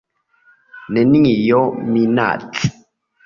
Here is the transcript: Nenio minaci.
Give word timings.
Nenio 0.97 1.59
minaci. 1.91 2.73